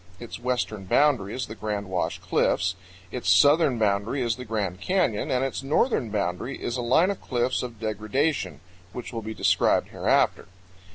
[0.19, 2.73] Its western boundary is the Grand Wash Cliffs,
[3.11, 7.21] its southern boundary is the Grand Canyon, and its northern boundary is a line of
[7.21, 8.61] cliffs of degradation,
[8.93, 10.47] which will be described hereafter.